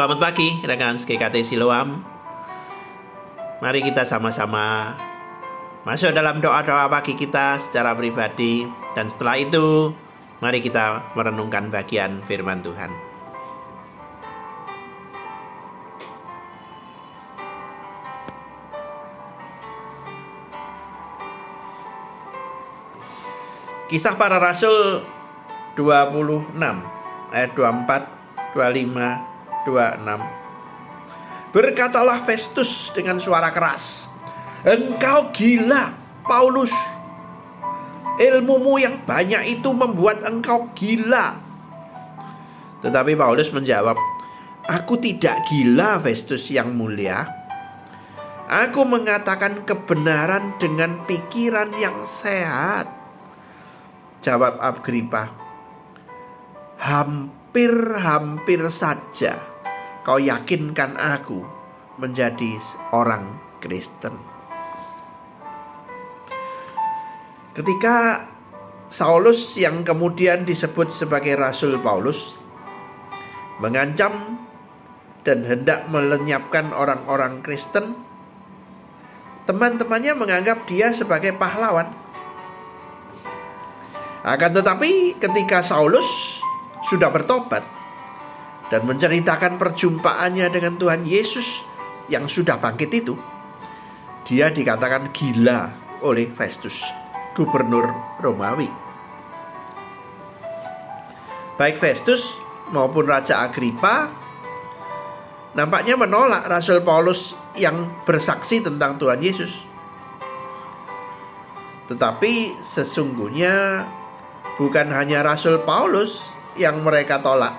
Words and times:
Selamat 0.00 0.32
pagi 0.32 0.56
rekan 0.64 0.96
GKT 0.96 1.44
Siloam. 1.44 2.00
Mari 3.60 3.84
kita 3.84 4.00
sama-sama 4.08 4.96
masuk 5.84 6.16
dalam 6.16 6.40
doa-doa 6.40 6.88
pagi 6.88 7.12
kita 7.12 7.60
secara 7.60 7.92
pribadi 7.92 8.64
dan 8.96 9.12
setelah 9.12 9.36
itu 9.36 9.92
mari 10.40 10.64
kita 10.64 11.12
merenungkan 11.12 11.68
bagian 11.68 12.24
firman 12.24 12.64
Tuhan. 12.64 12.88
Kisah 23.92 24.16
para 24.16 24.40
Rasul 24.40 25.04
26 25.76 26.56
ayat 27.36 27.52
24, 27.52 28.56
25, 28.56 29.28
26. 29.70 30.40
Berkatalah 31.50 32.22
Festus 32.22 32.94
dengan 32.94 33.18
suara 33.18 33.50
keras, 33.50 34.06
"Engkau 34.62 35.34
gila, 35.34 35.90
Paulus. 36.22 36.70
Ilmumu 38.22 38.78
yang 38.78 39.02
banyak 39.02 39.58
itu 39.58 39.74
membuat 39.74 40.22
engkau 40.22 40.70
gila." 40.78 41.42
Tetapi 42.86 43.18
Paulus 43.18 43.50
menjawab, 43.50 43.98
"Aku 44.70 44.94
tidak 45.02 45.42
gila, 45.50 45.98
Festus 45.98 46.54
yang 46.54 46.70
mulia. 46.78 47.26
Aku 48.46 48.86
mengatakan 48.86 49.66
kebenaran 49.66 50.54
dengan 50.62 51.02
pikiran 51.02 51.74
yang 51.74 52.06
sehat." 52.06 52.86
Jawab 54.22 54.62
Agripa, 54.62 55.34
"Hampir-hampir 56.78 58.62
saja." 58.70 59.49
Kau 60.00 60.16
yakinkan 60.16 60.96
aku 60.96 61.44
menjadi 62.00 62.56
orang 62.96 63.36
Kristen. 63.60 64.16
Ketika 67.52 68.24
Saulus 68.90 69.54
yang 69.60 69.86
kemudian 69.86 70.42
disebut 70.42 70.90
sebagai 70.90 71.36
Rasul 71.38 71.78
Paulus 71.78 72.40
mengancam 73.60 74.40
dan 75.22 75.44
hendak 75.44 75.86
melenyapkan 75.92 76.72
orang-orang 76.72 77.44
Kristen, 77.44 77.94
teman-temannya 79.44 80.16
menganggap 80.16 80.64
dia 80.64 80.90
sebagai 80.96 81.36
pahlawan. 81.36 81.92
Akan 84.24 84.56
tetapi 84.56 85.20
ketika 85.20 85.60
Saulus 85.60 86.40
sudah 86.88 87.12
bertobat, 87.12 87.79
dan 88.70 88.86
menceritakan 88.86 89.58
perjumpaannya 89.58 90.46
dengan 90.48 90.78
Tuhan 90.78 91.02
Yesus 91.02 91.66
yang 92.06 92.30
sudah 92.30 92.56
bangkit 92.62 92.90
itu, 92.94 93.18
dia 94.24 94.48
dikatakan 94.50 95.10
gila 95.10 95.74
oleh 96.06 96.30
Festus, 96.30 96.86
gubernur 97.34 97.90
Romawi. 98.22 98.70
Baik 101.58 101.76
Festus 101.76 102.40
maupun 102.72 103.04
Raja 103.04 103.44
Agripa 103.44 104.08
nampaknya 105.52 105.98
menolak 105.98 106.46
Rasul 106.46 106.80
Paulus 106.80 107.34
yang 107.58 108.06
bersaksi 108.06 108.62
tentang 108.62 108.96
Tuhan 108.96 109.20
Yesus. 109.20 109.66
Tetapi 111.90 112.62
sesungguhnya 112.62 113.82
bukan 114.54 114.94
hanya 114.94 115.26
Rasul 115.26 115.60
Paulus 115.66 116.30
yang 116.54 116.86
mereka 116.86 117.18
tolak, 117.18 117.52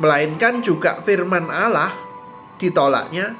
melainkan 0.00 0.64
juga 0.64 1.00
firman 1.04 1.52
Allah 1.52 1.92
ditolaknya 2.56 3.36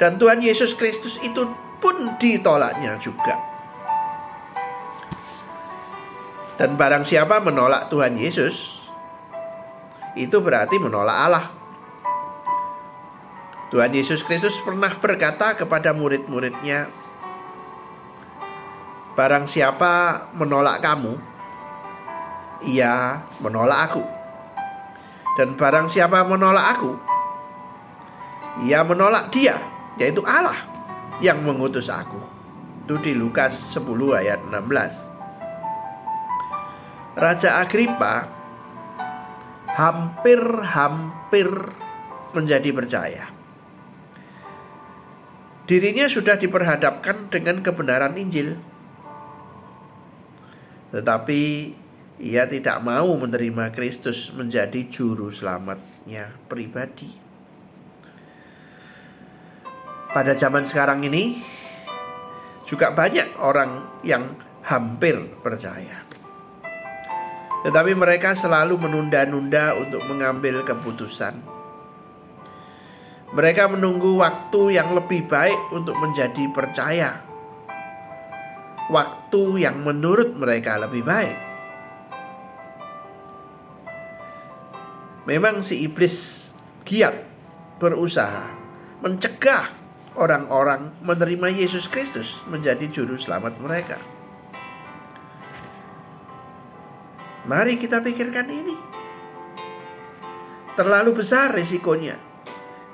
dan 0.00 0.16
Tuhan 0.16 0.40
Yesus 0.40 0.72
Kristus 0.72 1.20
itu 1.20 1.44
pun 1.80 2.16
ditolaknya 2.16 2.96
juga. 3.00 3.36
Dan 6.60 6.76
barang 6.76 7.08
siapa 7.08 7.40
menolak 7.40 7.88
Tuhan 7.88 8.20
Yesus, 8.20 8.84
itu 10.12 10.36
berarti 10.44 10.76
menolak 10.76 11.16
Allah. 11.16 11.46
Tuhan 13.72 13.96
Yesus 13.96 14.20
Kristus 14.20 14.60
pernah 14.60 14.92
berkata 14.92 15.56
kepada 15.56 15.96
murid-muridnya, 15.96 16.92
"Barang 19.16 19.48
siapa 19.48 20.28
menolak 20.36 20.84
kamu, 20.84 21.16
ia 22.68 23.24
menolak 23.40 23.80
Aku." 23.88 24.19
Dan 25.40 25.56
barang 25.56 25.88
siapa 25.88 26.20
menolak 26.20 26.76
aku, 26.76 26.92
ia 28.60 28.84
menolak 28.84 29.32
dia, 29.32 29.56
yaitu 29.96 30.20
Allah 30.20 30.68
yang 31.24 31.40
mengutus 31.40 31.88
aku. 31.88 32.20
Itu 32.84 33.00
di 33.00 33.16
Lukas 33.16 33.72
10 33.72 34.20
ayat 34.20 34.44
16. 34.44 37.16
Raja 37.16 37.56
Agripa 37.56 38.28
hampir-hampir 39.80 41.48
menjadi 42.36 42.68
percaya. 42.76 43.32
Dirinya 45.64 46.04
sudah 46.12 46.36
diperhadapkan 46.36 47.32
dengan 47.32 47.64
kebenaran 47.64 48.12
Injil. 48.20 48.60
Tetapi 50.92 51.40
ia 52.20 52.44
tidak 52.44 52.84
mau 52.84 53.16
menerima 53.16 53.72
Kristus 53.72 54.28
menjadi 54.36 54.92
juru 54.92 55.32
selamatnya 55.32 56.36
pribadi. 56.52 57.08
Pada 60.12 60.36
zaman 60.36 60.68
sekarang 60.68 61.00
ini 61.08 61.40
juga 62.68 62.92
banyak 62.92 63.40
orang 63.40 64.02
yang 64.04 64.36
hampir 64.68 65.16
percaya. 65.40 66.04
Tetapi 67.64 67.92
mereka 67.96 68.36
selalu 68.36 68.76
menunda-nunda 68.76 69.72
untuk 69.80 70.04
mengambil 70.04 70.60
keputusan. 70.60 71.40
Mereka 73.32 73.70
menunggu 73.70 74.20
waktu 74.20 74.76
yang 74.76 74.92
lebih 74.92 75.24
baik 75.24 75.72
untuk 75.72 75.96
menjadi 75.96 76.44
percaya. 76.52 77.22
Waktu 78.90 79.62
yang 79.62 79.86
menurut 79.86 80.34
mereka 80.34 80.76
lebih 80.82 81.06
baik. 81.06 81.49
Memang 85.30 85.62
si 85.62 85.86
iblis 85.86 86.50
giat 86.82 87.14
berusaha 87.78 88.50
mencegah 88.98 89.70
orang-orang 90.18 90.90
menerima 91.06 91.54
Yesus 91.54 91.86
Kristus 91.86 92.42
menjadi 92.50 92.90
juru 92.90 93.14
selamat 93.14 93.62
mereka. 93.62 93.94
Mari 97.46 97.78
kita 97.78 98.02
pikirkan 98.02 98.50
ini. 98.50 98.74
Terlalu 100.74 101.22
besar 101.22 101.54
risikonya 101.54 102.18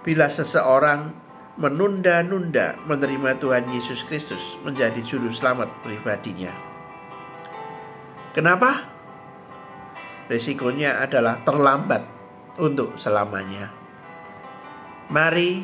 bila 0.04 0.28
seseorang 0.28 1.16
menunda-nunda 1.56 2.76
menerima 2.84 3.41
Tuhan 3.41 3.64
Yesus 3.72 4.04
Kristus 4.04 4.60
menjadi 4.60 5.00
juru 5.00 5.32
selamat 5.32 5.72
pribadinya. 5.80 6.53
Kenapa? 8.36 8.92
Risikonya 10.28 11.00
adalah 11.00 11.41
terlambat 11.41 12.16
untuk 12.60 12.96
selamanya. 12.96 13.72
Mari 15.12 15.62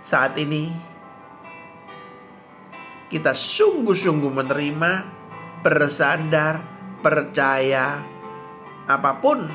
saat 0.00 0.38
ini 0.40 0.72
kita 3.08 3.32
sungguh-sungguh 3.32 4.32
menerima, 4.32 4.92
bersandar, 5.64 6.60
percaya 7.00 8.04
apa 8.88 9.12
pun 9.20 9.48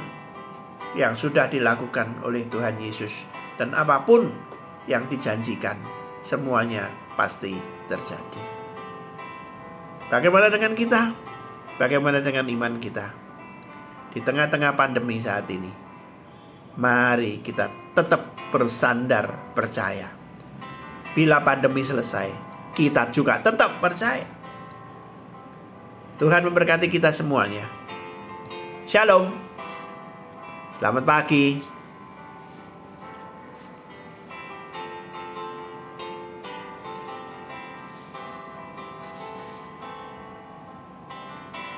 yang 0.94 1.18
sudah 1.18 1.50
dilakukan 1.50 2.22
oleh 2.22 2.46
Tuhan 2.50 2.78
Yesus 2.78 3.26
dan 3.58 3.74
apa 3.74 4.06
pun 4.06 4.30
yang 4.86 5.10
dijanjikan, 5.10 5.80
semuanya 6.22 6.90
pasti 7.18 7.58
terjadi. 7.90 8.42
Bagaimana 10.10 10.50
dengan 10.54 10.74
kita? 10.78 11.02
Bagaimana 11.82 12.22
dengan 12.22 12.46
iman 12.46 12.78
kita? 12.78 13.10
Di 14.14 14.22
tengah-tengah 14.22 14.78
pandemi 14.78 15.18
saat 15.18 15.50
ini, 15.50 15.83
Mari 16.74 17.46
kita 17.46 17.94
tetap 17.94 18.34
bersandar 18.50 19.54
percaya. 19.54 20.10
Bila 21.14 21.46
pandemi 21.46 21.86
selesai, 21.86 22.34
kita 22.74 23.14
juga 23.14 23.38
tetap 23.38 23.78
percaya. 23.78 24.26
Tuhan 26.18 26.42
memberkati 26.42 26.90
kita 26.90 27.14
semuanya. 27.14 27.70
Shalom. 28.90 29.30
Selamat 30.82 31.06
pagi. 31.06 31.73